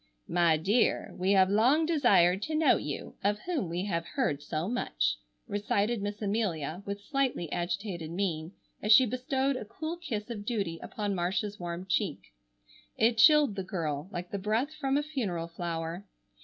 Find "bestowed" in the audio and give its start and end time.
9.05-9.57